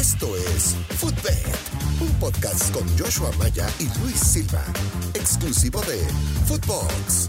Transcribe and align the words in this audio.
Esto 0.00 0.34
es 0.34 0.76
Footbed, 0.96 1.44
un 2.00 2.08
podcast 2.18 2.72
con 2.72 2.88
Joshua 2.98 3.30
Maya 3.38 3.68
y 3.78 3.84
Luis 4.00 4.18
Silva, 4.18 4.64
exclusivo 5.12 5.78
de 5.82 5.98
Footbox. 6.46 7.28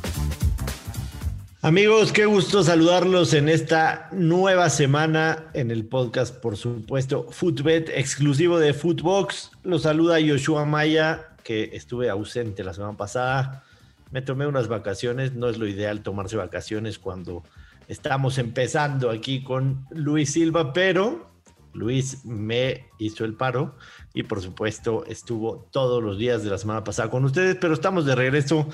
Amigos, 1.61 2.13
qué 2.13 2.25
gusto 2.25 2.63
saludarlos 2.63 3.33
en 3.33 3.49
esta 3.49 4.07
nueva 4.13 4.69
semana 4.69 5.49
en 5.53 5.69
el 5.69 5.83
podcast, 5.83 6.33
por 6.33 6.55
supuesto, 6.55 7.27
Footbet, 7.29 7.89
exclusivo 7.93 8.57
de 8.57 8.73
Footbox. 8.73 9.51
Los 9.63 9.81
saluda 9.81 10.19
Joshua 10.25 10.63
Maya, 10.63 11.35
que 11.43 11.71
estuve 11.73 12.09
ausente 12.09 12.63
la 12.63 12.73
semana 12.73 12.95
pasada. 12.95 13.65
Me 14.11 14.21
tomé 14.21 14.47
unas 14.47 14.69
vacaciones, 14.69 15.33
no 15.33 15.49
es 15.49 15.57
lo 15.57 15.67
ideal 15.67 16.03
tomarse 16.03 16.37
vacaciones 16.37 16.99
cuando 16.99 17.43
estamos 17.89 18.37
empezando 18.37 19.09
aquí 19.09 19.43
con 19.43 19.85
Luis 19.89 20.31
Silva, 20.31 20.71
pero 20.71 21.30
Luis 21.73 22.25
me 22.25 22.89
hizo 22.97 23.25
el 23.25 23.33
paro 23.33 23.75
y 24.13 24.23
por 24.23 24.41
supuesto 24.41 25.05
estuvo 25.05 25.67
todos 25.71 26.03
los 26.03 26.17
días 26.17 26.43
de 26.43 26.49
la 26.49 26.57
semana 26.57 26.83
pasada 26.83 27.09
con 27.09 27.25
ustedes, 27.25 27.57
pero 27.59 27.73
estamos 27.73 28.05
de 28.05 28.15
regreso 28.15 28.67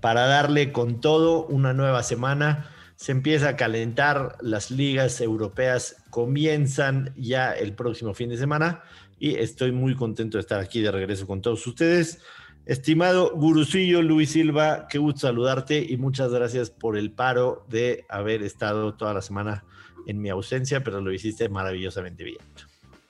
para 0.00 0.26
darle 0.26 0.72
con 0.72 1.00
todo 1.00 1.46
una 1.46 1.72
nueva 1.72 2.02
semana. 2.02 2.70
Se 2.96 3.12
empieza 3.12 3.50
a 3.50 3.56
calentar, 3.56 4.36
las 4.40 4.70
ligas 4.70 5.20
europeas 5.20 5.96
comienzan 6.10 7.12
ya 7.16 7.52
el 7.52 7.74
próximo 7.74 8.14
fin 8.14 8.28
de 8.28 8.36
semana 8.36 8.82
y 9.18 9.36
estoy 9.36 9.72
muy 9.72 9.96
contento 9.96 10.38
de 10.38 10.42
estar 10.42 10.60
aquí 10.60 10.80
de 10.80 10.90
regreso 10.90 11.26
con 11.26 11.42
todos 11.42 11.66
ustedes. 11.66 12.20
Estimado 12.66 13.32
Gurusillo 13.34 14.00
Luis 14.00 14.30
Silva, 14.30 14.86
qué 14.88 14.98
gusto 14.98 15.26
saludarte 15.26 15.84
y 15.86 15.96
muchas 15.98 16.32
gracias 16.32 16.70
por 16.70 16.96
el 16.96 17.10
paro 17.10 17.66
de 17.68 18.06
haber 18.08 18.42
estado 18.42 18.94
toda 18.94 19.12
la 19.12 19.20
semana 19.22 19.64
en 20.06 20.20
mi 20.20 20.28
ausencia, 20.30 20.82
pero 20.82 21.00
lo 21.00 21.12
hiciste 21.12 21.48
maravillosamente 21.48 22.24
bien. 22.24 22.38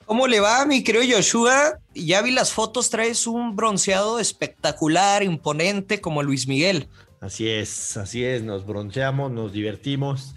¿Cómo 0.05 0.27
le 0.27 0.39
va, 0.39 0.65
mi 0.65 0.83
querido 0.83 1.03
Yoshua? 1.03 1.79
Ya 1.95 2.21
vi 2.21 2.31
las 2.31 2.53
fotos, 2.53 2.89
traes 2.91 3.25
un 3.25 3.55
bronceado 3.55 4.19
espectacular, 4.19 5.23
imponente, 5.23 5.99
como 5.99 6.21
Luis 6.21 6.47
Miguel. 6.47 6.87
Así 7.21 7.49
es, 7.49 7.97
así 7.97 8.23
es, 8.23 8.43
nos 8.43 8.67
bronceamos, 8.67 9.31
nos 9.31 9.51
divertimos. 9.51 10.35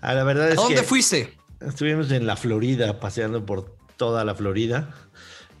Ah, 0.00 0.14
la 0.14 0.22
verdad 0.22 0.50
es 0.50 0.58
¿A 0.58 0.62
dónde 0.62 0.84
fuiste? 0.84 1.36
Estuvimos 1.60 2.10
en 2.12 2.26
la 2.26 2.36
Florida, 2.36 3.00
paseando 3.00 3.44
por 3.44 3.76
toda 3.96 4.24
la 4.24 4.34
Florida. 4.36 4.94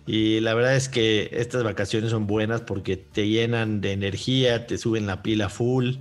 Y 0.06 0.40
la 0.40 0.54
verdad 0.54 0.76
es 0.76 0.88
que 0.88 1.28
estas 1.32 1.62
vacaciones 1.62 2.10
son 2.10 2.26
buenas 2.26 2.62
porque 2.62 2.96
te 2.96 3.28
llenan 3.28 3.80
de 3.80 3.92
energía, 3.92 4.66
te 4.66 4.78
suben 4.78 5.06
la 5.06 5.22
pila 5.22 5.48
full 5.48 5.96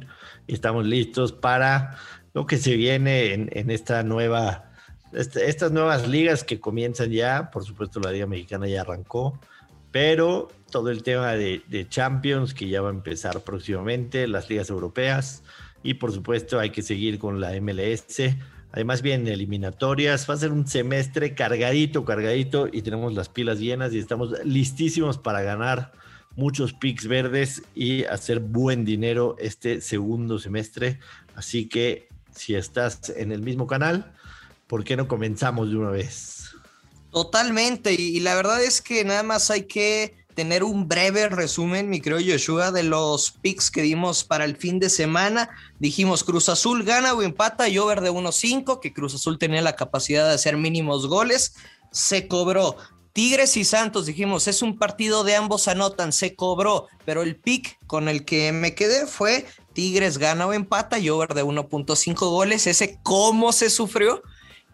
y 0.47 0.53
estamos 0.53 0.85
listos 0.85 1.31
para 1.31 1.97
lo 2.33 2.45
que 2.45 2.57
se 2.57 2.75
viene 2.75 3.33
en, 3.33 3.69
esta 3.71 4.03
nueva, 4.03 4.71
este, 5.13 5.49
estas 5.49 5.71
nuevas 5.71 6.07
ligas 6.07 6.43
que 6.43 6.59
comienzan 6.59 7.11
ya. 7.11 7.49
Por 7.51 7.63
supuesto, 7.65 7.99
la 7.99 8.11
Liga 8.11 8.27
Mexicana 8.27 8.67
ya 8.67 8.81
arrancó, 8.81 9.39
pero 9.91 10.49
todo 10.71 10.89
el 10.89 11.03
tema 11.03 11.33
de, 11.33 11.63
de 11.67 11.87
Champions 11.87 12.53
que 12.53 12.69
ya 12.69 12.81
va 12.81 12.89
a 12.89 12.93
empezar 12.93 13.41
próximamente, 13.41 14.27
las 14.27 14.49
ligas 14.49 14.69
europeas 14.69 15.43
y 15.81 15.95
por 15.95 16.11
supuesto 16.11 16.59
hay 16.59 16.71
que 16.71 16.81
seguir 16.81 17.19
con 17.19 17.39
la 17.39 17.59
MLS 17.61 18.19
Además 18.71 19.01
vienen 19.01 19.27
eliminatorias, 19.27 20.29
va 20.29 20.35
a 20.35 20.37
ser 20.37 20.51
un 20.51 20.67
semestre 20.67 21.33
cargadito, 21.33 22.05
cargadito 22.05 22.67
y 22.71 22.83
tenemos 22.83 23.13
las 23.13 23.27
pilas 23.27 23.59
llenas 23.59 23.93
y 23.93 23.99
estamos 23.99 24.33
listísimos 24.45 25.17
para 25.17 25.41
ganar 25.41 25.91
muchos 26.35 26.73
picks 26.73 27.07
verdes 27.07 27.63
y 27.73 28.03
hacer 28.03 28.39
buen 28.39 28.85
dinero 28.85 29.35
este 29.39 29.81
segundo 29.81 30.37
semestre. 30.37 30.99
Así 31.35 31.67
que 31.67 32.09
si 32.35 32.55
estás 32.55 33.09
en 33.15 33.31
el 33.31 33.41
mismo 33.41 33.67
canal, 33.67 34.13
¿por 34.67 34.83
qué 34.83 34.95
no 34.95 35.07
comenzamos 35.07 35.69
de 35.69 35.77
una 35.77 35.89
vez? 35.89 36.51
Totalmente, 37.11 37.93
y 37.93 38.19
la 38.19 38.35
verdad 38.35 38.63
es 38.63 38.81
que 38.81 39.03
nada 39.03 39.23
más 39.23 39.49
hay 39.49 39.63
que 39.63 40.19
tener 40.39 40.63
un 40.63 40.87
breve 40.87 41.27
resumen, 41.27 41.89
mi 41.89 41.99
creo 41.99 42.17
Yoshua, 42.17 42.71
de 42.71 42.83
los 42.83 43.31
picks 43.31 43.69
que 43.69 43.81
dimos 43.81 44.23
para 44.23 44.45
el 44.45 44.55
fin 44.55 44.79
de 44.79 44.89
semana. 44.89 45.49
Dijimos 45.79 46.23
Cruz 46.23 46.47
Azul 46.47 46.83
gana 46.83 47.13
o 47.13 47.21
empata 47.21 47.67
y 47.67 47.77
over 47.77 47.99
de 47.99 48.09
1-5, 48.09 48.79
que 48.79 48.93
Cruz 48.93 49.15
Azul 49.15 49.37
tenía 49.37 49.61
la 49.61 49.75
capacidad 49.75 50.25
de 50.27 50.35
hacer 50.35 50.55
mínimos 50.55 51.07
goles. 51.07 51.55
Se 51.91 52.29
cobró. 52.29 52.77
Tigres 53.13 53.57
y 53.57 53.63
Santos, 53.63 54.05
dijimos, 54.05 54.47
es 54.47 54.61
un 54.61 54.77
partido 54.77 55.23
de 55.23 55.35
ambos 55.35 55.67
anotan, 55.67 56.13
se 56.13 56.35
cobró, 56.35 56.87
pero 57.05 57.23
el 57.23 57.35
pick 57.35 57.77
con 57.87 58.07
el 58.07 58.23
que 58.23 58.51
me 58.51 58.75
quedé 58.75 59.07
fue 59.07 59.45
Tigres 59.73 60.17
gana 60.17 60.47
o 60.47 60.53
empata 60.53 60.99
y 60.99 61.09
over 61.09 61.33
de 61.33 61.43
1.5 61.43 62.15
goles. 62.29 62.67
Ese 62.67 62.99
cómo 63.03 63.51
se 63.51 63.69
sufrió, 63.69 64.21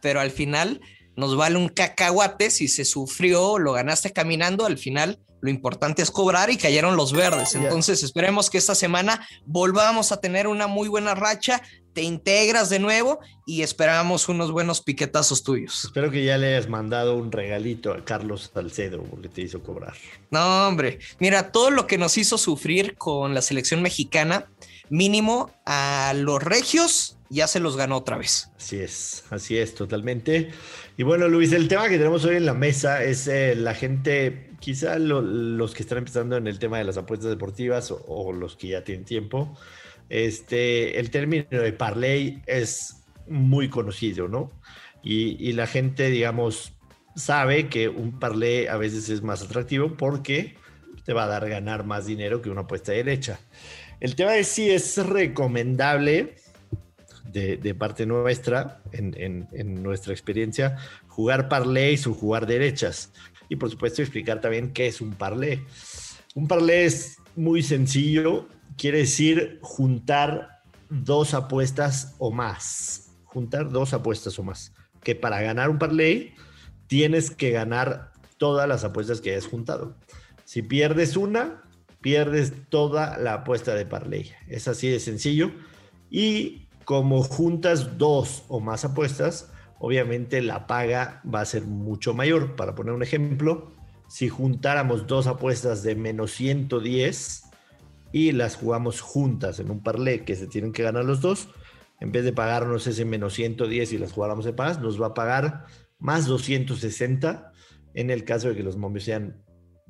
pero 0.02 0.20
al 0.20 0.32
final 0.32 0.82
nos 1.16 1.36
vale 1.36 1.58
un 1.58 1.70
cacahuate 1.70 2.50
si 2.50 2.68
se 2.68 2.86
sufrió, 2.86 3.58
lo 3.58 3.74
ganaste 3.74 4.12
caminando, 4.12 4.66
al 4.66 4.78
final 4.78 5.20
lo 5.42 5.50
importante 5.50 6.02
es 6.02 6.12
cobrar 6.12 6.50
y 6.50 6.58
cayeron 6.58 6.96
los 6.96 7.14
verdes. 7.14 7.56
Entonces 7.56 8.04
esperemos 8.04 8.50
que 8.50 8.58
esta 8.58 8.76
semana 8.76 9.26
volvamos 9.46 10.12
a 10.12 10.20
tener 10.20 10.48
una 10.48 10.68
muy 10.68 10.88
buena 10.88 11.14
racha, 11.14 11.62
te 11.96 12.02
integras 12.02 12.70
de 12.70 12.78
nuevo 12.80 13.22
y 13.46 13.62
esperamos 13.62 14.28
unos 14.28 14.52
buenos 14.52 14.82
piquetazos 14.82 15.44
tuyos. 15.44 15.86
Espero 15.86 16.12
que 16.12 16.26
ya 16.26 16.38
le 16.38 16.48
hayas 16.48 16.68
mandado 16.68 17.16
un 17.16 17.32
regalito 17.32 17.94
a 17.94 18.04
Carlos 18.04 18.52
Salcedo 18.54 19.02
porque 19.02 19.30
te 19.30 19.42
hizo 19.42 19.64
cobrar. 19.64 19.94
No, 20.30 20.68
hombre, 20.68 21.00
mira, 21.20 21.54
todo 21.54 21.72
lo 21.72 21.88
que 21.88 21.98
nos 21.98 22.18
hizo 22.18 22.38
sufrir 22.38 22.96
con 22.98 23.34
la 23.34 23.42
selección 23.42 23.82
mexicana, 23.82 24.52
mínimo 24.90 25.52
a 25.66 26.14
los 26.16 26.44
regios 26.44 27.18
ya 27.30 27.48
se 27.48 27.62
los 27.62 27.78
ganó 27.78 27.98
otra 27.98 28.18
vez. 28.18 28.50
Así 28.58 28.78
es, 28.78 29.24
así 29.30 29.58
es, 29.58 29.74
totalmente. 29.74 30.52
Y 30.98 31.04
bueno, 31.04 31.30
Luis, 31.30 31.54
el 31.54 31.70
tema 31.70 31.88
que 31.88 31.98
tenemos 31.98 32.26
hoy 32.26 32.36
en 32.36 32.46
la 32.46 32.54
mesa 32.54 33.04
es 33.04 33.28
eh, 33.28 33.56
la 33.56 33.74
gente, 33.74 34.52
quizá 34.60 35.00
los 35.00 35.74
que 35.74 35.84
están 35.84 36.00
empezando 36.00 36.36
en 36.36 36.48
el 36.48 36.60
tema 36.60 36.78
de 36.78 36.84
las 36.84 36.98
apuestas 36.98 37.30
deportivas 37.30 37.92
o, 37.92 38.34
los 38.34 38.58
que 38.58 38.68
ya 38.68 38.84
tienen 38.84 39.06
tiempo. 39.06 39.58
Este, 40.10 41.00
el 41.00 41.10
término 41.10 41.46
de 41.50 41.74
parlay 41.74 42.42
es 42.46 43.04
muy 43.28 43.70
conocido, 43.70 44.28
¿no? 44.28 44.52
Y, 45.04 45.54
la 45.54 45.68
gente, 45.68 46.10
digamos, 46.10 46.74
sabe 47.16 47.70
que 47.70 47.90
un 47.90 48.20
parlay 48.20 48.66
a 48.66 48.76
veces 48.76 49.08
es 49.10 49.22
más 49.22 49.44
atractivo 49.44 49.96
porque 49.96 50.56
te 51.06 51.14
va 51.14 51.26
a 51.26 51.28
dar 51.28 51.48
ganar 51.48 51.86
más 51.86 52.08
dinero 52.08 52.42
que 52.42 52.50
una 52.50 52.62
apuesta 52.62 52.92
derecha. 52.92 53.40
El 54.00 54.16
tema 54.16 54.36
es 54.36 54.48
si 54.48 54.72
es 54.72 54.98
recomendable 54.98 56.36
de, 57.32 57.76
parte 57.76 58.08
nuestra, 58.08 58.82
en, 58.94 59.84
nuestra 59.84 60.12
experiencia, 60.12 60.78
jugar 61.08 61.50
parlays 61.50 62.08
o 62.08 62.14
jugar 62.16 62.48
derechas. 62.48 63.12
Y 63.48 63.58
por 63.58 63.70
supuesto 63.70 64.02
explicar 64.02 64.42
también 64.42 64.74
qué 64.74 64.88
es 64.88 65.02
un 65.02 65.14
parlay. 65.14 65.64
Un 66.34 66.48
parlay 66.48 66.86
es 66.86 67.18
muy 67.36 67.62
sencillo, 67.62 68.48
quiere 68.78 69.00
decir 69.00 69.60
juntar 69.62 70.62
dos 70.90 71.34
apuestas 71.34 72.16
o 72.20 72.32
más. 72.32 73.12
Juntar 73.24 73.70
dos 73.70 73.94
apuestas 73.94 74.38
o 74.40 74.44
más. 74.44 74.74
Que 75.04 75.16
para 75.16 75.42
ganar 75.42 75.70
un 75.70 75.80
parlay 75.80 76.34
tienes 76.88 77.32
que 77.32 77.52
ganar 77.52 78.12
todas 78.38 78.68
las 78.68 78.84
apuestas 78.84 79.22
que 79.22 79.32
hayas 79.32 79.48
juntado. 79.48 79.96
Si 80.44 80.62
pierdes 80.62 81.18
una, 81.18 81.64
pierdes 82.02 82.54
toda 82.70 83.18
la 83.18 83.34
apuesta 83.36 83.74
de 83.74 83.86
parlay. 83.86 84.32
Es 84.48 84.68
así 84.68 84.88
de 84.90 85.00
sencillo. 85.00 85.52
Y 86.10 86.68
como 86.84 87.24
juntas 87.24 87.98
dos 87.98 88.44
o 88.48 88.60
más 88.60 88.86
apuestas, 88.86 89.52
obviamente 89.80 90.42
la 90.42 90.68
paga 90.68 91.22
va 91.32 91.42
a 91.42 91.46
ser 91.46 91.64
mucho 91.64 92.14
mayor. 92.14 92.56
Para 92.56 92.76
poner 92.76 92.94
un 92.94 93.04
ejemplo, 93.04 93.72
si 94.08 94.30
juntáramos 94.30 95.08
dos 95.08 95.28
apuestas 95.28 95.82
de 95.82 95.96
menos 95.96 96.32
110 96.32 97.44
y 98.16 98.32
las 98.32 98.56
jugamos 98.56 99.02
juntas 99.02 99.60
en 99.60 99.70
un 99.70 99.84
parlay 99.84 100.24
que 100.24 100.38
se 100.38 100.48
tienen 100.48 100.72
que 100.72 100.84
ganar 100.84 101.04
los 101.04 101.20
dos, 101.20 101.50
en 102.00 102.14
vez 102.14 102.24
de 102.24 102.32
pagarnos 102.32 102.88
ese 102.88 103.04
menos 103.04 103.34
110 103.34 103.92
y 103.92 103.98
las 103.98 104.14
jugáramos 104.14 104.46
de 104.46 104.54
paz, 104.54 104.80
nos 104.80 105.02
va 105.02 105.08
a 105.08 105.14
pagar 105.14 105.66
más 106.00 106.26
260 106.26 107.52
en 107.94 108.10
el 108.10 108.24
caso 108.24 108.48
de 108.48 108.56
que 108.56 108.64
los 108.64 108.78
momios 108.78 109.04
sean, 109.04 109.44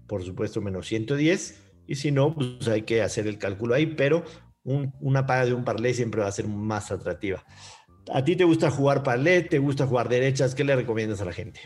por 0.08 0.24
supuesto, 0.24 0.60
menos 0.60 0.88
110. 0.88 1.62
Y 1.86 1.96
si 1.98 2.12
no, 2.12 2.34
pues 2.34 2.68
hay 2.68 2.82
que 2.82 3.04
hacer 3.04 3.28
el 3.28 3.38
cálculo 3.38 3.76
ahí, 3.76 3.86
pero 3.86 4.24
una 4.64 5.28
paga 5.28 5.46
de 5.46 5.54
un 5.54 5.64
parlay 5.64 5.94
siempre 5.94 6.22
va 6.22 6.28
a 6.28 6.32
ser 6.32 6.48
más 6.48 6.92
atractiva. 6.92 7.46
¿A 8.12 8.24
ti 8.24 8.36
te 8.36 8.44
gusta 8.44 8.72
jugar 8.72 9.04
parlay? 9.04 9.48
¿Te 9.48 9.60
gusta 9.60 9.86
jugar 9.86 10.10
derechas? 10.10 10.56
¿Qué 10.56 10.64
le 10.64 10.76
recomiendas 10.76 11.22
a 11.22 11.26
la 11.26 11.32
gente? 11.32 11.60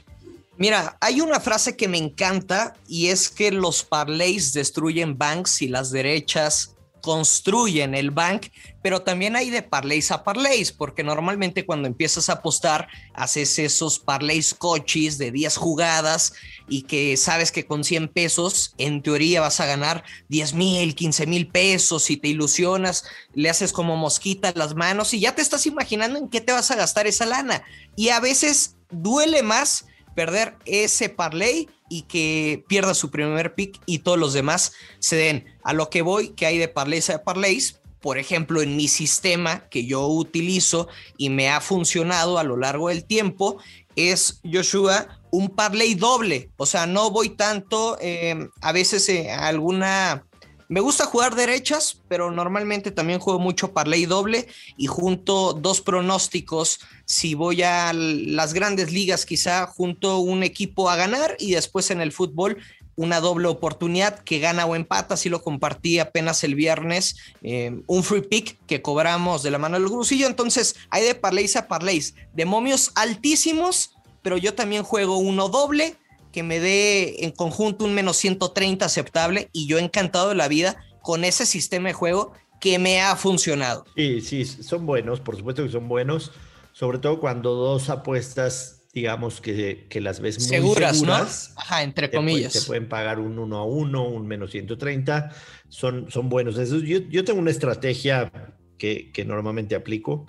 Mira, 0.59 0.97
hay 0.99 1.21
una 1.21 1.39
frase 1.39 1.77
que 1.77 1.87
me 1.87 1.97
encanta 1.97 2.75
y 2.85 3.07
es 3.07 3.29
que 3.29 3.49
los 3.49 3.85
parlays 3.85 4.51
destruyen 4.51 5.17
banks 5.17 5.61
y 5.61 5.69
las 5.69 5.89
derechas 5.89 6.75
construyen 7.01 7.95
el 7.95 8.11
bank, 8.11 8.47
pero 8.81 9.01
también 9.01 9.37
hay 9.37 9.51
de 9.51 9.61
parlays 9.61 10.11
a 10.11 10.25
parlays, 10.25 10.73
porque 10.73 11.01
normalmente 11.01 11.65
cuando 11.65 11.87
empiezas 11.87 12.27
a 12.27 12.33
apostar, 12.33 12.89
haces 13.13 13.57
esos 13.57 13.99
parlays 13.99 14.53
coches 14.53 15.17
de 15.17 15.31
10 15.31 15.55
jugadas 15.55 16.33
y 16.67 16.81
que 16.81 17.15
sabes 17.15 17.53
que 17.53 17.65
con 17.65 17.85
100 17.85 18.09
pesos, 18.09 18.75
en 18.77 19.01
teoría 19.01 19.39
vas 19.39 19.61
a 19.61 19.65
ganar 19.65 20.03
10 20.27 20.55
mil, 20.55 20.93
15 20.93 21.25
mil 21.25 21.47
pesos 21.47 22.09
y 22.09 22.17
te 22.17 22.27
ilusionas, 22.27 23.05
le 23.33 23.49
haces 23.49 23.71
como 23.71 23.95
mosquita 23.95 24.51
las 24.57 24.75
manos 24.75 25.13
y 25.13 25.21
ya 25.21 25.33
te 25.33 25.41
estás 25.41 25.65
imaginando 25.67 26.19
en 26.19 26.27
qué 26.27 26.41
te 26.41 26.51
vas 26.51 26.69
a 26.69 26.75
gastar 26.75 27.07
esa 27.07 27.25
lana. 27.25 27.63
Y 27.95 28.09
a 28.09 28.19
veces 28.19 28.75
duele 28.89 29.41
más 29.41 29.85
perder 30.15 30.55
ese 30.65 31.09
parlay 31.09 31.69
y 31.89 32.03
que 32.03 32.63
pierda 32.67 32.93
su 32.93 33.09
primer 33.09 33.55
pick 33.55 33.79
y 33.85 33.99
todos 33.99 34.17
los 34.17 34.33
demás 34.33 34.73
se 34.99 35.15
den. 35.15 35.45
A 35.63 35.73
lo 35.73 35.89
que 35.89 36.01
voy, 36.01 36.29
que 36.29 36.45
hay 36.45 36.57
de 36.57 36.67
parlays 36.67 37.09
a 37.09 37.23
parlays, 37.23 37.79
por 38.01 38.17
ejemplo, 38.17 38.61
en 38.61 38.77
mi 38.77 38.87
sistema 38.87 39.67
que 39.69 39.85
yo 39.85 40.07
utilizo 40.07 40.87
y 41.17 41.29
me 41.29 41.49
ha 41.49 41.59
funcionado 41.59 42.37
a 42.37 42.43
lo 42.43 42.55
largo 42.55 42.89
del 42.89 43.03
tiempo, 43.03 43.57
es 43.95 44.39
Joshua 44.49 45.19
un 45.31 45.49
parlay 45.49 45.95
doble. 45.95 46.51
O 46.57 46.65
sea, 46.65 46.85
no 46.85 47.11
voy 47.11 47.29
tanto, 47.29 47.97
eh, 47.99 48.47
a 48.61 48.71
veces 48.71 49.09
eh, 49.09 49.31
alguna 49.31 50.25
me 50.69 50.81
gusta 50.81 51.05
jugar 51.05 51.33
derechas, 51.33 51.99
pero 52.07 52.29
normalmente 52.29 52.91
también 52.91 53.19
juego 53.19 53.39
mucho 53.39 53.73
parlay 53.73 54.05
doble 54.05 54.47
y 54.77 54.85
junto 54.85 55.53
dos 55.53 55.81
pronósticos. 55.81 56.79
Si 57.05 57.33
voy 57.33 57.63
a 57.63 57.91
las 57.91 58.53
grandes 58.53 58.91
ligas, 58.91 59.25
quizá 59.25 59.65
junto 59.65 60.19
un 60.19 60.43
equipo 60.43 60.91
a 60.91 60.95
ganar 60.95 61.35
y 61.39 61.53
después 61.53 61.89
en 61.89 62.01
el 62.01 62.11
fútbol 62.11 62.59
una 62.95 63.19
doble 63.19 63.47
oportunidad 63.47 64.19
que 64.19 64.37
gana 64.37 64.67
o 64.67 64.75
empata. 64.75 65.15
Así 65.15 65.27
lo 65.27 65.41
compartí 65.41 65.97
apenas 65.97 66.43
el 66.43 66.53
viernes, 66.53 67.15
eh, 67.41 67.81
un 67.87 68.03
free 68.03 68.21
pick 68.21 68.59
que 68.67 68.83
cobramos 68.83 69.41
de 69.41 69.49
la 69.49 69.57
mano 69.57 69.79
del 69.79 69.89
grusillo. 69.89 70.27
Entonces 70.27 70.75
hay 70.91 71.03
de 71.03 71.15
parlays 71.15 71.55
a 71.55 71.67
parlays, 71.67 72.13
de 72.33 72.45
momios 72.45 72.91
altísimos, 72.93 73.95
pero 74.21 74.37
yo 74.37 74.53
también 74.53 74.83
juego 74.83 75.17
uno 75.17 75.49
doble 75.49 75.97
que 76.39 76.43
me 76.43 76.61
dé 76.61 77.25
en 77.25 77.31
conjunto 77.31 77.83
un 77.83 77.93
menos 77.93 78.15
130 78.15 78.85
aceptable 78.85 79.49
y 79.51 79.67
yo 79.67 79.77
encantado 79.77 80.29
de 80.29 80.35
la 80.35 80.47
vida 80.47 80.81
con 81.01 81.25
ese 81.25 81.45
sistema 81.45 81.89
de 81.89 81.93
juego 81.93 82.31
que 82.61 82.79
me 82.79 83.01
ha 83.01 83.17
funcionado. 83.17 83.83
Sí, 83.93 84.21
sí, 84.21 84.45
son 84.45 84.85
buenos, 84.85 85.19
por 85.19 85.35
supuesto 85.35 85.65
que 85.65 85.69
son 85.69 85.89
buenos, 85.89 86.31
sobre 86.71 86.99
todo 86.99 87.19
cuando 87.19 87.55
dos 87.55 87.89
apuestas, 87.89 88.83
digamos 88.93 89.41
que, 89.41 89.87
que 89.89 89.99
las 89.99 90.21
ves 90.21 90.39
muy 90.39 90.47
seguras, 90.47 91.01
¿no? 91.01 91.13
Ajá, 91.13 91.83
entre 91.83 92.09
comillas. 92.09 92.53
Te, 92.53 92.61
pueden 92.61 92.87
pagar 92.87 93.19
un 93.19 93.37
1 93.37 93.57
a 93.57 93.65
1, 93.65 94.07
un 94.07 94.25
menos 94.25 94.51
130, 94.51 95.31
son, 95.67 96.09
son 96.09 96.29
buenos. 96.29 96.55
yo, 96.55 96.99
yo 96.99 97.25
tengo 97.25 97.41
una 97.41 97.51
estrategia 97.51 98.31
que, 98.77 99.11
que 99.11 99.25
normalmente 99.25 99.75
aplico. 99.75 100.25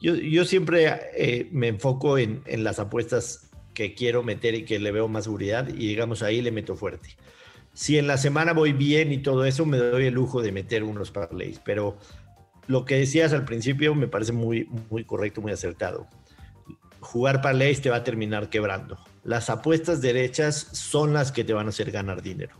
Yo, 0.00 0.14
yo 0.14 0.46
siempre 0.46 1.00
eh, 1.14 1.50
me 1.52 1.68
enfoco 1.68 2.16
en, 2.16 2.42
en 2.46 2.64
las 2.64 2.78
apuestas 2.78 3.49
que 3.74 3.94
quiero 3.94 4.22
meter 4.22 4.54
y 4.54 4.64
que 4.64 4.78
le 4.78 4.90
veo 4.90 5.08
más 5.08 5.24
seguridad 5.24 5.68
y 5.68 5.88
digamos 5.88 6.22
ahí 6.22 6.40
le 6.42 6.50
meto 6.50 6.76
fuerte. 6.76 7.16
Si 7.72 7.98
en 7.98 8.06
la 8.06 8.18
semana 8.18 8.52
voy 8.52 8.72
bien 8.72 9.12
y 9.12 9.18
todo 9.18 9.44
eso, 9.44 9.64
me 9.64 9.76
doy 9.76 10.06
el 10.06 10.14
lujo 10.14 10.42
de 10.42 10.52
meter 10.52 10.82
unos 10.82 11.10
parlays, 11.10 11.60
pero 11.64 11.98
lo 12.66 12.84
que 12.84 12.96
decías 12.96 13.32
al 13.32 13.44
principio 13.44 13.94
me 13.94 14.08
parece 14.08 14.32
muy, 14.32 14.68
muy 14.90 15.04
correcto, 15.04 15.40
muy 15.40 15.52
acertado. 15.52 16.08
Jugar 17.00 17.40
parlays 17.40 17.80
te 17.80 17.90
va 17.90 17.96
a 17.96 18.04
terminar 18.04 18.50
quebrando. 18.50 18.98
Las 19.24 19.50
apuestas 19.50 20.02
derechas 20.02 20.68
son 20.72 21.12
las 21.12 21.32
que 21.32 21.44
te 21.44 21.52
van 21.52 21.66
a 21.66 21.70
hacer 21.70 21.90
ganar 21.90 22.22
dinero. 22.22 22.56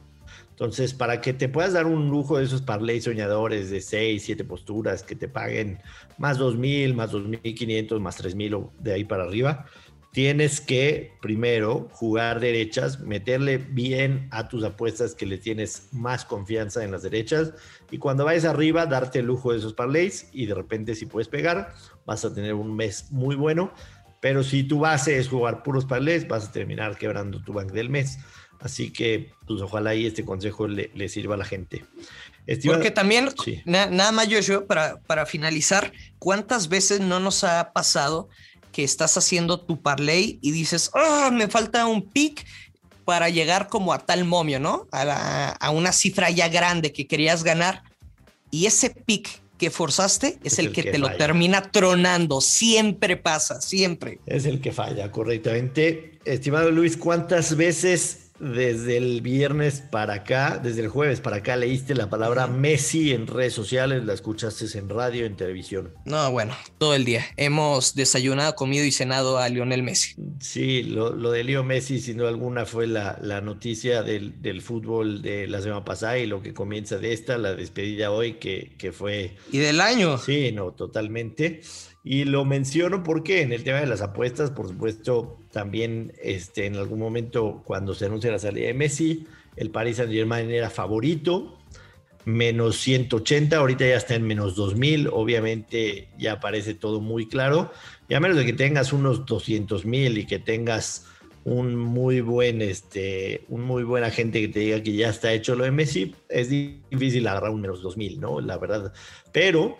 Entonces, 0.60 0.92
para 0.92 1.22
que 1.22 1.32
te 1.32 1.48
puedas 1.48 1.72
dar 1.72 1.86
un 1.86 2.10
lujo 2.10 2.36
de 2.36 2.44
esos 2.44 2.60
parlays 2.60 3.04
soñadores 3.04 3.70
de 3.70 3.80
6, 3.80 4.22
7 4.22 4.44
posturas 4.44 5.02
que 5.02 5.16
te 5.16 5.26
paguen 5.26 5.78
más 6.18 6.38
2.000, 6.38 6.92
más 6.92 7.12
2.500, 7.12 7.98
más 7.98 8.22
3.000 8.22 8.54
o 8.54 8.72
de 8.78 8.92
ahí 8.92 9.04
para 9.04 9.24
arriba, 9.24 9.64
tienes 10.12 10.60
que 10.60 11.12
primero 11.20 11.88
jugar 11.92 12.40
derechas, 12.40 13.00
meterle 13.00 13.58
bien 13.58 14.28
a 14.32 14.48
tus 14.48 14.64
apuestas 14.64 15.14
que 15.14 15.26
le 15.26 15.38
tienes 15.38 15.88
más 15.92 16.24
confianza 16.24 16.82
en 16.82 16.90
las 16.90 17.02
derechas 17.02 17.52
y 17.90 17.98
cuando 17.98 18.24
vayas 18.24 18.44
arriba 18.44 18.86
darte 18.86 19.20
el 19.20 19.26
lujo 19.26 19.52
de 19.52 19.58
esos 19.58 19.74
parlays 19.74 20.28
y 20.32 20.46
de 20.46 20.54
repente 20.54 20.94
si 20.94 21.06
puedes 21.06 21.28
pegar 21.28 21.74
vas 22.06 22.24
a 22.24 22.34
tener 22.34 22.54
un 22.54 22.74
mes 22.74 23.06
muy 23.10 23.36
bueno, 23.36 23.72
pero 24.20 24.42
si 24.42 24.64
tu 24.64 24.80
base 24.80 25.18
es 25.18 25.28
jugar 25.28 25.62
puros 25.62 25.84
parlays 25.84 26.26
vas 26.26 26.48
a 26.48 26.52
terminar 26.52 26.98
quebrando 26.98 27.42
tu 27.42 27.52
bank 27.52 27.70
del 27.72 27.88
mes. 27.88 28.18
Así 28.60 28.92
que 28.92 29.32
pues 29.46 29.62
ojalá 29.62 29.90
ahí 29.90 30.04
este 30.04 30.22
consejo 30.22 30.68
le, 30.68 31.08
sirva 31.08 31.34
a 31.34 31.38
la 31.38 31.46
gente. 31.46 31.86
Porque 32.66 32.90
también, 32.90 33.30
nada 33.64 34.12
más 34.12 34.28
yo, 34.28 34.66
para, 34.66 35.00
para 35.00 35.24
finalizar, 35.24 35.92
¿cuántas 36.18 36.68
veces 36.68 37.00
no 37.00 37.20
nos 37.20 37.42
ha 37.42 37.72
pasado 37.72 38.28
que 38.72 38.84
estás 38.84 39.16
haciendo 39.16 39.60
tu 39.60 39.80
parlay 39.80 40.38
y 40.42 40.50
dices, 40.52 40.90
oh, 40.94 41.30
me 41.30 41.48
falta 41.48 41.86
un 41.86 42.08
pick 42.08 42.46
para 43.04 43.28
llegar 43.28 43.68
como 43.68 43.92
a 43.92 43.98
tal 43.98 44.24
momio, 44.24 44.60
¿no? 44.60 44.86
A, 44.92 45.70
una 45.72 45.92
cifra 45.92 46.30
ya 46.30 46.48
grande 46.48 46.92
que 46.92 47.06
querías 47.06 47.42
ganar. 47.42 47.82
Y 48.50 48.66
ese 48.66 48.90
pick 48.90 49.28
que 49.58 49.70
forzaste 49.70 50.38
es, 50.42 50.58
el, 50.58 50.72
que, 50.72 50.84
te 50.84 50.98
lo 50.98 51.16
termina 51.16 51.70
tronando. 51.70 52.40
Siempre 52.40 53.16
pasa, 53.16 53.60
siempre. 53.60 54.20
Es 54.26 54.46
el 54.46 54.60
que 54.60 54.72
falla, 54.72 55.10
correctamente. 55.10 56.18
Estimado 56.24 56.70
Luis, 56.70 56.96
¿cuántas 56.96 57.56
veces 57.56 58.29
desde 58.40 58.96
el 58.96 59.20
viernes 59.20 59.82
para 59.82 60.14
acá, 60.14 60.58
desde 60.62 60.80
el 60.80 60.88
jueves 60.88 61.20
para 61.20 61.36
acá, 61.36 61.56
leíste 61.56 61.94
la 61.94 62.08
palabra 62.08 62.46
Messi 62.46 63.12
en 63.12 63.26
redes 63.26 63.52
sociales, 63.52 64.04
la 64.04 64.14
escuchaste 64.14 64.66
en 64.78 64.88
radio, 64.88 65.26
en 65.26 65.36
televisión. 65.36 65.92
No, 66.06 66.30
bueno, 66.32 66.56
todo 66.78 66.94
el 66.94 67.04
día. 67.04 67.24
Hemos 67.36 67.94
desayunado, 67.94 68.54
comido 68.54 68.84
y 68.84 68.92
cenado 68.92 69.38
a 69.38 69.48
Lionel 69.48 69.82
Messi. 69.82 70.14
Sí, 70.40 70.82
lo, 70.82 71.30
de 71.30 71.44
Leo 71.44 71.62
Messi, 71.62 72.00
sin 72.00 72.16
duda 72.16 72.30
alguna, 72.30 72.64
fue 72.64 72.86
la, 72.86 73.18
noticia 73.42 74.02
del, 74.02 74.40
del, 74.40 74.62
fútbol 74.62 75.22
de 75.22 75.46
la 75.46 75.60
semana 75.60 75.84
pasada 75.84 76.18
y 76.18 76.26
lo 76.26 76.42
que 76.42 76.54
comienza 76.54 76.98
de 76.98 77.12
esta, 77.12 77.36
la 77.38 77.54
despedida 77.54 78.10
hoy, 78.10 78.34
que, 78.34 78.74
que 78.78 78.92
fue... 78.92 79.36
Y 79.52 79.58
del 79.58 79.80
año. 79.80 80.18
Sí, 80.18 80.52
no, 80.52 80.72
totalmente. 80.72 81.60
Y 82.02 82.24
lo 82.24 82.44
menciono 82.44 83.02
porque 83.02 83.42
en 83.42 83.52
el 83.52 83.62
tema 83.62 83.80
de 83.80 83.86
las 83.86 84.00
apuestas, 84.00 84.50
por 84.50 84.68
supuesto, 84.68 85.38
también 85.52 86.12
este, 86.22 86.66
en 86.66 86.76
algún 86.76 86.98
momento 86.98 87.62
cuando 87.64 87.94
se 87.94 88.06
anuncia 88.06 88.30
la 88.30 88.38
salida 88.38 88.68
de 88.68 88.74
Messi, 88.74 89.26
el 89.56 89.70
Paris 89.70 89.98
Saint 89.98 90.12
Germain 90.12 90.50
era 90.50 90.70
favorito, 90.70 91.58
menos 92.24 92.76
180, 92.76 93.56
ahorita 93.56 93.86
ya 93.86 93.96
está 93.96 94.14
en 94.14 94.26
menos 94.26 94.54
2000, 94.54 95.08
obviamente 95.08 96.08
ya 96.18 96.40
parece 96.40 96.74
todo 96.74 97.00
muy 97.00 97.28
claro, 97.28 97.70
y 98.08 98.14
a 98.14 98.20
menos 98.20 98.36
de 98.36 98.46
que 98.46 98.52
tengas 98.52 98.92
unos 98.92 99.26
200 99.26 99.84
mil 99.84 100.16
y 100.16 100.26
que 100.26 100.38
tengas 100.38 101.06
un 101.44 101.74
muy 101.74 102.20
buen, 102.20 102.60
este, 102.60 103.44
un 103.48 103.62
muy 103.62 103.82
buen 103.82 104.04
agente 104.04 104.40
que 104.40 104.48
te 104.48 104.60
diga 104.60 104.82
que 104.82 104.92
ya 104.92 105.08
está 105.08 105.32
hecho 105.32 105.54
lo 105.54 105.64
de 105.64 105.70
Messi, 105.70 106.14
es 106.28 106.50
difícil 106.50 107.26
agarrar 107.26 107.50
un 107.50 107.62
menos 107.62 107.82
2000, 107.82 108.20
¿no? 108.20 108.40
La 108.40 108.58
verdad. 108.58 108.92
Pero 109.32 109.78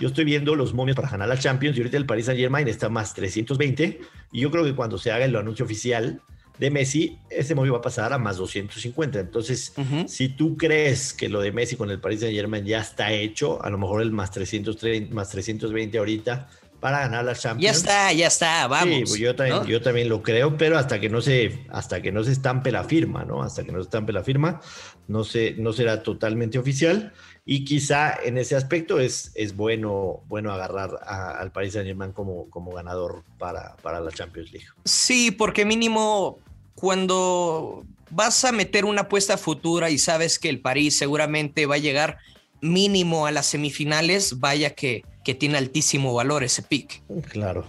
yo 0.00 0.08
estoy 0.08 0.24
viendo 0.24 0.54
los 0.54 0.72
momios 0.72 0.96
para 0.96 1.08
ganar 1.08 1.28
la 1.28 1.38
Champions 1.38 1.76
y 1.76 1.80
ahorita 1.80 1.96
el 1.96 2.06
Paris 2.06 2.26
Saint 2.26 2.40
Germain 2.40 2.68
está 2.68 2.88
más 2.88 3.14
320 3.14 4.00
y 4.32 4.40
yo 4.40 4.50
creo 4.50 4.64
que 4.64 4.74
cuando 4.74 4.98
se 4.98 5.10
haga 5.10 5.24
el 5.24 5.34
anuncio 5.34 5.64
oficial 5.64 6.20
de 6.58 6.70
Messi, 6.70 7.18
ese 7.30 7.54
momio 7.54 7.72
va 7.72 7.78
a 7.78 7.82
pasar 7.82 8.12
a 8.12 8.18
más 8.18 8.36
250. 8.36 9.18
Entonces, 9.18 9.72
si 10.06 10.28
tú 10.28 10.58
crees 10.58 11.14
que 11.14 11.30
lo 11.30 11.40
de 11.40 11.52
Messi 11.52 11.74
con 11.74 11.90
el 11.90 12.00
Paris 12.00 12.20
Saint 12.20 12.36
Germain 12.36 12.64
ya 12.64 12.80
está 12.80 13.12
hecho, 13.12 13.64
a 13.64 13.70
lo 13.70 13.78
mejor 13.78 14.02
el 14.02 14.12
más, 14.12 14.30
330, 14.30 15.14
más 15.14 15.30
320 15.30 15.98
ahorita 15.98 16.48
para 16.80 17.00
ganar 17.00 17.24
la 17.24 17.34
Champions. 17.34 17.62
Ya 17.62 17.70
está, 17.70 18.12
ya 18.12 18.26
está, 18.26 18.66
vamos. 18.66 19.12
Sí, 19.12 19.20
yo 19.20 19.36
también, 19.36 19.64
yo 19.64 19.82
también 19.82 20.08
lo 20.08 20.22
creo, 20.22 20.56
pero 20.56 20.78
hasta 20.78 20.98
que 20.98 21.08
no 21.08 21.20
se, 21.20 21.64
hasta 21.68 22.00
que 22.00 22.10
no 22.10 22.24
se 22.24 22.32
estampe 22.32 22.72
la 22.72 22.84
firma, 22.84 23.24
¿no? 23.24 23.42
Hasta 23.42 23.64
que 23.64 23.70
no 23.70 23.78
se 23.78 23.84
estampe 23.84 24.12
la 24.12 24.24
firma, 24.24 24.60
no, 25.06 25.22
se, 25.22 25.54
no 25.58 25.72
será 25.72 26.02
totalmente 26.02 26.58
oficial. 26.58 27.12
Y 27.44 27.64
quizá 27.64 28.14
en 28.22 28.38
ese 28.38 28.56
aspecto 28.56 29.00
es, 29.00 29.32
es 29.34 29.56
bueno, 29.56 30.22
bueno 30.26 30.52
agarrar 30.52 30.90
al 31.04 31.52
Paris 31.52 31.74
Saint 31.74 31.86
Germain 31.86 32.12
como, 32.12 32.48
como 32.48 32.72
ganador 32.72 33.24
para, 33.38 33.76
para 33.82 34.00
la 34.00 34.10
Champions 34.10 34.52
League. 34.52 34.66
Sí, 34.84 35.30
porque 35.30 35.64
mínimo 35.64 36.38
cuando 36.74 37.84
vas 38.10 38.44
a 38.44 38.52
meter 38.52 38.84
una 38.84 39.02
apuesta 39.02 39.36
futura 39.36 39.90
y 39.90 39.98
sabes 39.98 40.38
que 40.38 40.48
el 40.48 40.60
París 40.60 40.96
seguramente 40.96 41.66
va 41.66 41.76
a 41.76 41.78
llegar 41.78 42.18
mínimo 42.60 43.26
a 43.26 43.32
las 43.32 43.46
semifinales, 43.46 44.38
vaya 44.38 44.74
que 44.74 45.04
que 45.24 45.34
tiene 45.34 45.58
altísimo 45.58 46.14
valor 46.14 46.44
ese 46.44 46.62
pick. 46.62 47.02
Claro. 47.28 47.66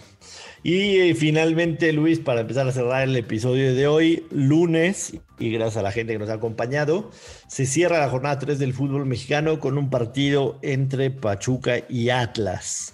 Y 0.64 0.98
eh, 1.00 1.16
finalmente, 1.16 1.92
Luis, 1.92 2.20
para 2.20 2.42
empezar 2.42 2.68
a 2.68 2.72
cerrar 2.72 3.08
el 3.08 3.16
episodio 3.16 3.74
de 3.74 3.88
hoy, 3.88 4.28
lunes, 4.30 5.18
y 5.40 5.52
gracias 5.52 5.78
a 5.78 5.82
la 5.82 5.92
gente 5.92 6.14
que 6.14 6.20
nos 6.20 6.30
ha 6.30 6.34
acompañado, 6.34 7.10
se 7.48 7.66
cierra 7.66 8.00
la 8.00 8.10
jornada 8.10 8.38
3 8.38 8.60
del 8.60 8.74
fútbol 8.74 9.08
mexicano 9.08 9.60
con 9.60 9.80
un 9.80 9.90
partido 9.90 10.60
entre 10.62 11.10
Pachuca 11.10 11.78
y 11.90 12.10
Atlas. 12.10 12.94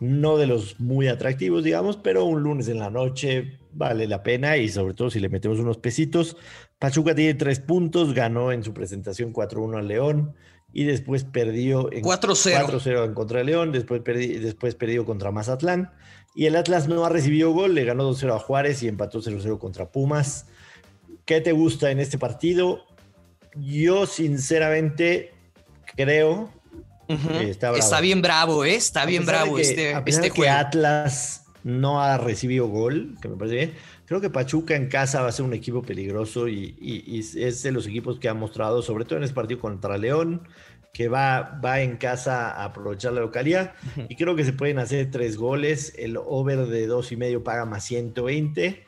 No 0.00 0.36
de 0.38 0.48
los 0.48 0.80
muy 0.80 1.06
atractivos, 1.06 1.62
digamos, 1.62 1.96
pero 1.96 2.24
un 2.24 2.42
lunes 2.42 2.66
en 2.66 2.80
la 2.80 2.90
noche 2.90 3.58
vale 3.72 4.08
la 4.08 4.24
pena 4.24 4.56
y 4.56 4.68
sobre 4.68 4.94
todo 4.94 5.08
si 5.08 5.20
le 5.20 5.28
metemos 5.28 5.60
unos 5.60 5.78
pesitos. 5.78 6.36
Pachuca 6.80 7.14
tiene 7.14 7.34
tres 7.34 7.60
puntos, 7.60 8.12
ganó 8.12 8.50
en 8.50 8.64
su 8.64 8.74
presentación 8.74 9.32
4-1 9.32 9.78
al 9.78 9.88
León 9.88 10.34
y 10.74 10.84
después 10.84 11.22
perdió 11.22 11.90
en 11.92 12.02
4-0 12.02 13.04
en 13.04 13.14
contra 13.14 13.38
de 13.38 13.44
León, 13.44 13.70
después, 13.70 14.02
después 14.04 14.74
perdió 14.74 15.06
contra 15.06 15.30
Mazatlán. 15.30 15.92
Y 16.34 16.46
el 16.46 16.56
Atlas 16.56 16.88
no 16.88 17.04
ha 17.04 17.08
recibido 17.08 17.52
gol, 17.52 17.76
le 17.76 17.84
ganó 17.84 18.10
2-0 18.10 18.34
a 18.34 18.40
Juárez 18.40 18.82
y 18.82 18.88
empató 18.88 19.22
0-0 19.22 19.58
contra 19.60 19.92
Pumas. 19.92 20.46
¿Qué 21.24 21.40
te 21.40 21.52
gusta 21.52 21.92
en 21.92 22.00
este 22.00 22.18
partido? 22.18 22.84
Yo 23.54 24.06
sinceramente 24.06 25.32
creo 25.96 26.50
que 27.06 27.50
está, 27.50 27.70
bravo. 27.70 27.84
está, 27.84 28.00
bien 28.00 28.20
bravo, 28.20 28.64
¿eh? 28.64 28.74
Está 28.74 29.06
bien 29.06 29.24
bravo 29.24 29.58
este, 29.60 29.92
este 30.06 30.30
que 30.32 30.48
Atlas 30.48 31.43
no 31.64 32.02
ha 32.02 32.18
recibido 32.18 32.68
gol, 32.68 33.16
que 33.20 33.28
me 33.28 33.36
parece 33.36 33.56
bien. 33.56 33.74
Creo 34.04 34.20
que 34.20 34.30
Pachuca 34.30 34.76
en 34.76 34.88
casa 34.88 35.22
va 35.22 35.28
a 35.28 35.32
ser 35.32 35.46
un 35.46 35.54
equipo 35.54 35.82
peligroso 35.82 36.46
y, 36.46 36.76
es 37.36 37.62
de 37.62 37.72
los 37.72 37.86
equipos 37.86 38.20
que 38.20 38.28
ha 38.28 38.34
mostrado, 38.34 38.82
sobre 38.82 39.06
todo 39.06 39.16
en 39.16 39.24
este 39.24 39.34
partido 39.34 39.60
contra 39.60 39.96
León, 39.98 40.42
que 40.92 41.08
va, 41.08 41.58
va 41.64 41.80
en 41.80 41.96
casa 41.96 42.50
a 42.50 42.64
aprovechar 42.66 43.14
la 43.14 43.22
localidad. 43.22 43.72
Y 44.08 44.14
creo 44.14 44.36
que 44.36 44.44
se 44.44 44.52
pueden 44.52 44.78
hacer 44.78 45.10
tres 45.10 45.36
goles. 45.36 45.94
El 45.96 46.18
over 46.18 46.66
de 46.66 46.86
dos 46.86 47.10
y 47.10 47.16
medio 47.16 47.42
paga 47.42 47.64
más 47.64 47.84
120. 47.84 48.84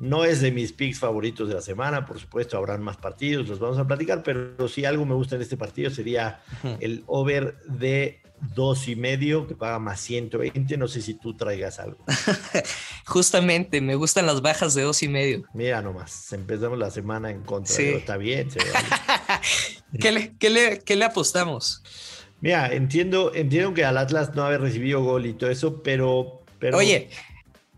No 0.00 0.24
es 0.24 0.40
de 0.40 0.50
mis 0.52 0.72
picks 0.72 0.98
favoritos 0.98 1.48
de 1.48 1.54
la 1.54 1.60
semana, 1.60 2.04
por 2.04 2.20
supuesto, 2.20 2.56
habrán 2.56 2.82
más 2.82 2.96
partidos, 2.96 3.48
los 3.48 3.58
vamos 3.58 3.78
a 3.78 3.86
platicar, 3.86 4.22
pero 4.22 4.68
si 4.68 4.84
algo 4.84 5.04
me 5.04 5.14
gusta 5.14 5.34
en 5.34 5.42
este 5.42 5.56
partido 5.56 5.90
sería 5.90 6.40
el 6.78 7.02
over 7.08 7.58
de 7.66 8.20
dos 8.54 8.88
y 8.88 8.96
medio 8.96 9.46
que 9.46 9.54
paga 9.54 9.78
más 9.78 10.00
120. 10.00 10.76
No 10.76 10.88
sé 10.88 11.02
si 11.02 11.14
tú 11.14 11.34
traigas 11.34 11.78
algo. 11.78 11.98
Justamente, 13.06 13.80
me 13.80 13.94
gustan 13.94 14.26
las 14.26 14.42
bajas 14.42 14.74
de 14.74 14.82
dos 14.82 15.02
y 15.02 15.08
medio. 15.08 15.44
Mira 15.54 15.82
nomás, 15.82 16.32
empezamos 16.32 16.78
la 16.78 16.90
semana 16.90 17.30
en 17.30 17.42
contra. 17.42 17.74
Sí. 17.74 17.84
Está 17.84 18.16
bien, 18.16 18.48
¿Qué, 20.00 20.12
le, 20.12 20.34
qué, 20.84 20.96
le, 20.96 21.04
apostamos? 21.04 21.82
Mira, 22.40 22.72
entiendo, 22.72 23.32
entiendo 23.34 23.74
que 23.74 23.84
al 23.84 23.96
Atlas 23.96 24.34
no 24.34 24.44
haber 24.44 24.60
recibido 24.60 25.02
gol 25.02 25.26
y 25.26 25.32
todo 25.32 25.50
eso, 25.50 25.82
pero. 25.82 26.42
pero 26.58 26.76
Oye, 26.76 27.08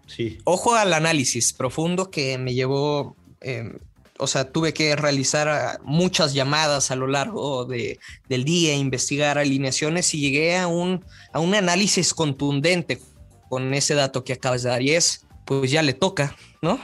sí. 0.06 0.38
Ojo 0.44 0.74
al 0.74 0.92
análisis 0.92 1.52
profundo 1.52 2.10
que 2.10 2.36
me 2.38 2.54
llevó. 2.54 3.16
Em, 3.40 3.78
o 4.20 4.26
sea, 4.26 4.52
tuve 4.52 4.74
que 4.74 4.94
realizar 4.96 5.48
ah, 5.48 5.80
muchas 5.82 6.34
llamadas 6.34 6.90
a 6.90 6.96
lo 6.96 7.06
largo 7.06 7.64
de, 7.64 7.98
del 8.28 8.44
día, 8.44 8.76
investigar 8.76 9.38
alineaciones 9.38 10.12
y 10.14 10.20
llegué 10.20 10.58
a 10.58 10.66
un, 10.66 11.04
a 11.32 11.40
un 11.40 11.54
análisis 11.54 12.12
contundente 12.12 13.00
con 13.48 13.72
ese 13.72 13.94
dato 13.94 14.22
que 14.22 14.34
acabas 14.34 14.62
de 14.62 14.68
dar 14.68 14.82
y 14.82 14.92
es, 14.92 15.26
pues 15.46 15.70
ya 15.70 15.82
le 15.82 15.94
toca, 15.94 16.36
¿no? 16.60 16.78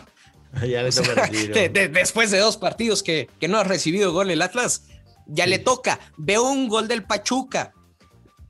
ya 0.67 0.83
le 0.83 0.91
toca. 0.91 1.29
después 1.91 2.31
de 2.31 2.39
dos 2.39 2.57
partidos 2.57 3.03
que, 3.03 3.29
que 3.39 3.49
no 3.49 3.59
ha 3.59 3.65
recibido 3.65 4.13
gol 4.13 4.31
el 4.31 4.41
Atlas, 4.41 4.85
ya 5.27 5.47
le 5.47 5.59
toca. 5.59 6.01
Veo 6.17 6.43
un 6.43 6.69
gol 6.69 6.89
del 6.89 7.05
Pachuca, 7.05 7.75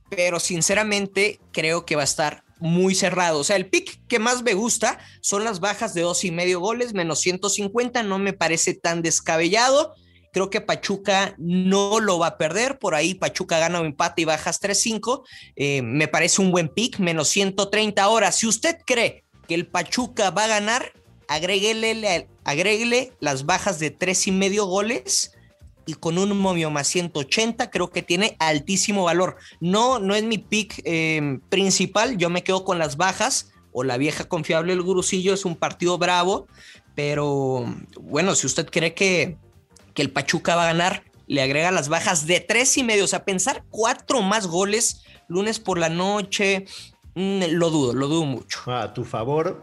pero 0.09 0.39
sinceramente 0.39 1.41
creo 1.51 1.85
que 1.85 1.95
va 1.95 2.03
a 2.03 2.05
estar 2.05 2.43
muy 2.59 2.95
cerrado. 2.95 3.39
O 3.39 3.43
sea, 3.43 3.55
el 3.55 3.69
pick 3.69 3.99
que 4.07 4.19
más 4.19 4.43
me 4.43 4.53
gusta 4.53 4.99
son 5.21 5.43
las 5.43 5.59
bajas 5.59 5.93
de 5.93 6.01
dos 6.01 6.23
y 6.23 6.31
medio 6.31 6.59
goles, 6.59 6.93
menos 6.93 7.19
150, 7.19 8.03
no 8.03 8.19
me 8.19 8.33
parece 8.33 8.73
tan 8.73 9.01
descabellado. 9.01 9.93
Creo 10.33 10.49
que 10.49 10.61
Pachuca 10.61 11.33
no 11.37 11.99
lo 11.99 12.19
va 12.19 12.27
a 12.27 12.37
perder. 12.37 12.77
Por 12.79 12.93
ahí 12.95 13.13
Pachuca 13.13 13.59
gana 13.59 13.79
un 13.79 13.87
empate 13.87 14.21
y 14.21 14.25
bajas 14.25 14.61
3-5. 14.61 15.23
Eh, 15.55 15.81
me 15.81 16.07
parece 16.07 16.41
un 16.41 16.51
buen 16.51 16.69
pick, 16.69 16.99
menos 16.99 17.29
130. 17.29 18.03
Ahora, 18.03 18.31
si 18.31 18.45
usted 18.45 18.77
cree 18.85 19.23
que 19.47 19.55
el 19.55 19.67
Pachuca 19.67 20.29
va 20.29 20.43
a 20.43 20.47
ganar, 20.47 20.91
agréguele, 21.27 22.27
agréguele 22.43 23.13
las 23.19 23.45
bajas 23.45 23.79
de 23.79 23.89
tres 23.91 24.27
y 24.27 24.31
medio 24.31 24.65
goles 24.65 25.31
y 25.87 25.93
con 25.95 26.19
un 26.19 26.37
momio 26.37 26.69
más 26.69 26.87
180 26.87 27.71
creo 27.71 27.89
que 27.89 28.03
tiene 28.03 28.35
altísimo 28.39 29.05
valor. 29.05 29.37
No, 29.59 29.99
no 29.99 30.13
es 30.13 30.23
mi 30.23 30.37
pick 30.37 30.81
eh, 30.83 31.39
principal, 31.49 32.17
yo 32.17 32.29
me 32.29 32.43
quedo 32.43 32.63
con 32.63 32.77
las 32.77 32.97
bajas 32.97 33.51
o 33.71 33.83
la 33.83 33.97
vieja 33.97 34.25
confiable 34.25 34.73
el 34.73 34.81
gurusillo, 34.81 35.33
es 35.33 35.45
un 35.45 35.55
partido 35.55 35.97
bravo, 35.97 36.47
pero 36.93 37.65
bueno, 37.99 38.35
si 38.35 38.45
usted 38.45 38.67
cree 38.69 38.93
que, 38.93 39.37
que 39.93 40.01
el 40.01 40.11
Pachuca 40.11 40.55
va 40.55 40.63
a 40.63 40.73
ganar, 40.73 41.03
le 41.25 41.41
agrega 41.41 41.71
las 41.71 41.87
bajas 41.87 42.27
de 42.27 42.41
tres 42.41 42.77
y 42.77 42.83
medio, 42.83 43.05
o 43.05 43.07
sea, 43.07 43.23
pensar 43.23 43.63
cuatro 43.69 44.21
más 44.21 44.47
goles 44.47 45.03
lunes 45.29 45.59
por 45.59 45.77
la 45.77 45.89
noche, 45.89 46.65
mm, 47.15 47.43
lo 47.51 47.69
dudo, 47.69 47.93
lo 47.93 48.07
dudo 48.07 48.25
mucho. 48.25 48.59
A 48.71 48.93
tu 48.93 49.05
favor, 49.05 49.61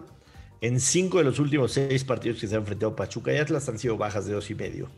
en 0.63 0.81
cinco 0.81 1.19
de 1.19 1.25
los 1.25 1.39
últimos 1.39 1.73
seis 1.73 2.05
partidos 2.05 2.39
que 2.39 2.47
se 2.47 2.55
han 2.55 2.63
enfrentado 2.63 2.97
Pachuca 2.97 3.33
y 3.33 3.37
Atlas 3.37 3.69
han 3.69 3.79
sido 3.79 3.99
bajas 3.99 4.27
de 4.27 4.33
dos 4.33 4.49
y 4.51 4.55
medio 4.55 4.89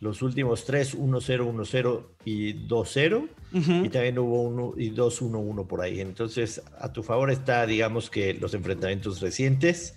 los 0.00 0.22
últimos 0.22 0.64
tres, 0.64 0.96
1-0, 0.96 1.52
1-0 1.52 2.02
y 2.24 2.54
2-0. 2.66 3.28
Y 3.52 3.88
también 3.88 4.18
hubo 4.18 4.42
uno 4.42 4.74
y 4.76 4.92
2-1-1 4.92 5.66
por 5.66 5.82
ahí. 5.82 6.00
Entonces, 6.00 6.62
a 6.78 6.92
tu 6.92 7.02
favor 7.02 7.30
está, 7.30 7.66
digamos 7.66 8.08
que 8.08 8.34
los 8.34 8.54
enfrentamientos 8.54 9.20
recientes. 9.20 9.96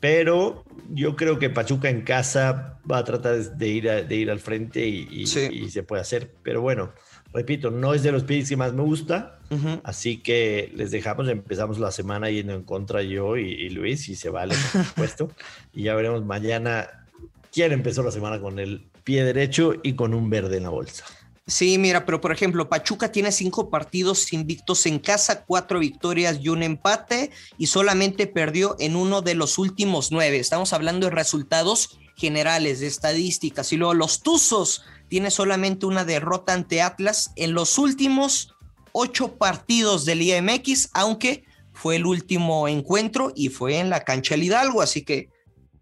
Pero 0.00 0.64
yo 0.90 1.16
creo 1.16 1.38
que 1.38 1.50
Pachuca 1.50 1.90
en 1.90 2.02
casa 2.02 2.78
va 2.90 2.98
a 2.98 3.04
tratar 3.04 3.36
de 3.36 3.68
ir, 3.68 3.84
de 4.06 4.16
ir 4.16 4.30
al 4.30 4.38
frente 4.38 4.86
y, 4.86 5.26
se 5.26 5.82
puede 5.82 6.02
hacer. 6.02 6.34
Pero 6.42 6.60
bueno, 6.60 6.92
repito, 7.32 7.70
no 7.70 7.94
es 7.94 8.02
de 8.02 8.12
los 8.12 8.24
picks 8.24 8.48
que 8.48 8.56
más 8.56 8.72
me 8.72 8.82
gusta. 8.82 9.38
Así 9.84 10.18
que 10.18 10.72
les 10.74 10.90
dejamos, 10.90 11.28
empezamos 11.28 11.78
la 11.78 11.90
semana 11.90 12.30
yendo 12.30 12.54
en 12.54 12.64
contra 12.64 13.02
yo 13.02 13.36
y, 13.36 13.50
y 13.50 13.70
Luis, 13.70 14.08
y 14.08 14.14
se 14.14 14.30
vale, 14.30 14.54
por 14.72 14.84
supuesto. 14.84 15.30
y 15.72 15.84
ya 15.84 15.94
veremos 15.94 16.24
mañana 16.24 17.06
quién 17.52 17.72
empezó 17.72 18.02
la 18.02 18.10
semana 18.10 18.40
con 18.40 18.58
el 18.58 18.87
pie 19.08 19.24
derecho 19.24 19.72
y 19.82 19.94
con 19.94 20.12
un 20.12 20.28
verde 20.28 20.58
en 20.58 20.64
la 20.64 20.68
bolsa. 20.68 21.02
Sí, 21.46 21.78
mira, 21.78 22.04
pero 22.04 22.20
por 22.20 22.30
ejemplo, 22.30 22.68
Pachuca 22.68 23.10
tiene 23.10 23.32
cinco 23.32 23.70
partidos 23.70 24.34
invictos 24.34 24.84
en 24.84 24.98
casa, 24.98 25.46
cuatro 25.46 25.78
victorias 25.78 26.40
y 26.42 26.50
un 26.50 26.62
empate, 26.62 27.30
y 27.56 27.68
solamente 27.68 28.26
perdió 28.26 28.76
en 28.78 28.96
uno 28.96 29.22
de 29.22 29.34
los 29.34 29.56
últimos 29.56 30.12
nueve. 30.12 30.38
Estamos 30.38 30.74
hablando 30.74 31.06
de 31.06 31.14
resultados 31.14 31.98
generales, 32.16 32.80
de 32.80 32.86
estadísticas. 32.86 33.72
Y 33.72 33.78
luego 33.78 33.94
los 33.94 34.20
Tuzos 34.20 34.84
tiene 35.08 35.30
solamente 35.30 35.86
una 35.86 36.04
derrota 36.04 36.52
ante 36.52 36.82
Atlas 36.82 37.30
en 37.36 37.54
los 37.54 37.78
últimos 37.78 38.54
ocho 38.92 39.38
partidos 39.38 40.04
del 40.04 40.20
IMX, 40.20 40.90
aunque 40.92 41.44
fue 41.72 41.96
el 41.96 42.04
último 42.04 42.68
encuentro 42.68 43.32
y 43.34 43.48
fue 43.48 43.78
en 43.78 43.88
la 43.88 44.04
cancha 44.04 44.34
del 44.34 44.44
Hidalgo. 44.44 44.82
Así 44.82 45.02
que, 45.02 45.30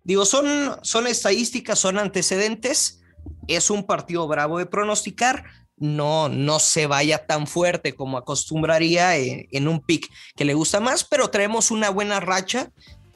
digo, 0.05 0.25
son, 0.27 0.79
son 0.83 1.09
estadísticas, 1.09 1.77
son 1.81 1.99
antecedentes 1.99 3.01
es 3.49 3.71
un 3.71 3.85
partido 3.85 4.27
bravo 4.27 4.59
de 4.59 4.67
pronosticar. 4.67 5.45
No, 5.79 6.31
no 6.31 6.59
se 6.59 6.87
vaya 6.87 7.27
tan 7.27 7.47
fuerte 7.47 7.95
como 7.95 8.17
acostumbraría 8.17 9.17
en, 9.17 9.69
un 9.69 9.81
pick 9.81 10.11
que 10.35 10.47
le 10.47 10.55
gusta 10.55 10.81
más, 10.81 11.05
pero 11.05 11.29
traemos 11.29 11.71
una 11.71 11.91
buena 11.91 12.19
racha 12.19 12.71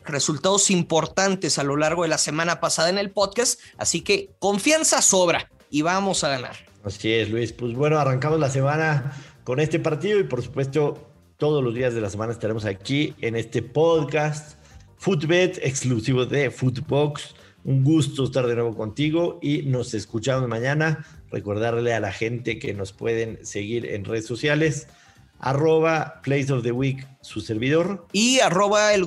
resultados 0.05 0.71
importantes 0.71 1.59
a 1.59 1.65
lo 1.65 1.77
largo 1.77 2.03
de 2.03 2.09
la 2.09 2.19
semana 2.19 2.61
pasada 2.61 2.91
en 2.91 2.99
el 2.99 3.11
podcast, 3.11 3.61
así 3.79 4.03
que 4.03 4.31
confianza 4.39 5.01
sobra 5.03 5.51
y 5.71 5.83
vamos 5.83 6.25
a 6.25 6.29
ganar. 6.29 6.57
Así 6.85 7.13
es, 7.13 7.31
Luis. 7.31 7.53
Pues 7.53 7.75
bueno, 7.75 7.99
arrancamos 7.99 8.41
la 8.41 8.51
semana 8.51 9.13
con 9.45 9.61
este 9.61 9.79
partido 9.79 10.19
y 10.19 10.25
por 10.25 10.43
supuesto 10.43 11.11
todos 11.37 11.65
los 11.65 11.75
días 11.75 11.95
de 11.95 12.01
la 12.01 12.11
semana 12.11 12.33
estaremos 12.33 12.65
aquí 12.67 13.15
en 13.21 13.37
este 13.37 13.63
podcast 13.63 14.59
Footbet 14.99 15.59
exclusivo 15.63 16.27
de 16.27 16.51
Footbox. 16.51 17.35
Un 17.65 17.85
gusto 17.85 18.25
estar 18.25 18.47
de 18.47 18.55
nuevo 18.55 18.75
contigo 18.75 19.39
y 19.43 19.63
nos 19.63 19.93
escuchamos 19.93 20.49
mañana. 20.49 21.05
Recordarle 21.31 21.93
a 21.93 22.01
la 22.01 22.13
gente 22.13 22.59
que 22.59 22.73
nos 22.73 22.93
pueden 22.93 23.45
seguir 23.45 23.87
en 23.87 24.05
redes 24.05 24.27
sociales. 24.27 24.89
Arroba 25.39 26.21
Place 26.23 26.53
of 26.53 26.63
the 26.63 26.73
Week, 26.73 27.07
su 27.21 27.41
servidor. 27.41 28.07
Y 28.13 28.41
arroba 28.41 28.95
el 28.95 29.05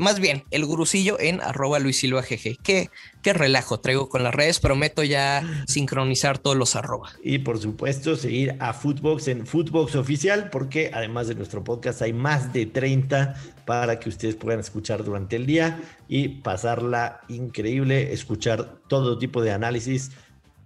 más 0.00 0.18
bien, 0.18 0.44
el 0.50 0.64
gurusillo 0.64 1.20
en 1.20 1.40
arroba 1.40 1.78
Luis 1.78 1.98
Silva 1.98 2.22
GG. 2.22 2.58
Qué, 2.62 2.90
qué 3.22 3.32
relajo 3.32 3.80
traigo 3.80 4.08
con 4.08 4.24
las 4.24 4.34
redes. 4.34 4.58
Prometo 4.58 5.02
ya 5.04 5.64
sincronizar 5.66 6.38
todos 6.38 6.56
los 6.56 6.74
arroba. 6.74 7.10
Y 7.22 7.38
por 7.38 7.58
supuesto, 7.58 8.16
seguir 8.16 8.56
a 8.58 8.72
Footbox 8.72 9.28
en 9.28 9.46
Footbox 9.46 9.94
Oficial, 9.96 10.50
porque 10.50 10.90
además 10.92 11.28
de 11.28 11.34
nuestro 11.34 11.62
podcast 11.62 12.02
hay 12.02 12.12
más 12.12 12.52
de 12.52 12.66
30 12.66 13.34
para 13.66 14.00
que 14.00 14.08
ustedes 14.08 14.34
puedan 14.34 14.60
escuchar 14.60 15.04
durante 15.04 15.36
el 15.36 15.46
día 15.46 15.80
y 16.08 16.28
pasarla 16.28 17.20
increíble, 17.28 18.12
escuchar 18.12 18.80
todo 18.88 19.18
tipo 19.18 19.42
de 19.42 19.52
análisis 19.52 20.12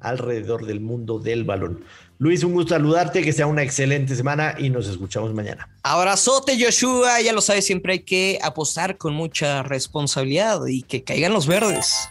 alrededor 0.05 0.67
del 0.67 0.81
mundo 0.81 1.19
del 1.19 1.45
balón. 1.45 1.85
Luis, 2.19 2.45
un 2.45 2.53
gusto 2.53 2.75
saludarte, 2.75 3.23
que 3.23 3.33
sea 3.33 3.47
una 3.47 3.63
excelente 3.63 4.15
semana 4.15 4.55
y 4.59 4.71
nos 4.71 4.87
escuchamos 4.87 5.35
mañana. 5.35 5.69
Abrazote, 5.83 6.57
Joshua. 6.59 7.21
Ya 7.21 7.33
lo 7.33 7.41
sabes, 7.41 7.67
siempre 7.67 7.95
hay 7.95 8.01
que 8.01 8.39
apostar 8.43 8.97
con 8.97 9.15
mucha 9.15 9.63
responsabilidad 9.63 10.65
y 10.67 10.83
que 10.83 11.03
caigan 11.03 11.33
los 11.33 11.47
verdes. 11.47 12.09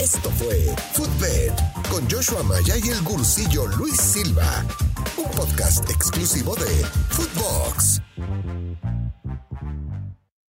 Esto 0.00 0.30
fue 0.30 0.74
Footbed 0.92 1.52
con 1.90 2.08
Joshua 2.08 2.42
Maya 2.44 2.76
y 2.82 2.88
el 2.88 3.02
gursillo 3.02 3.66
Luis 3.66 4.00
Silva, 4.00 4.64
un 5.16 5.30
podcast 5.32 5.90
exclusivo 5.90 6.54
de 6.54 6.84
Footbox. 7.10 8.00